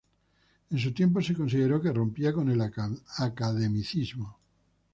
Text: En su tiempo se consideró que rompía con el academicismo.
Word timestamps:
En 0.71 0.79
su 0.79 0.95
tiempo 0.95 1.21
se 1.21 1.35
consideró 1.35 1.79
que 1.79 1.93
rompía 1.93 2.33
con 2.33 2.49
el 2.49 2.59
academicismo. 3.23 4.39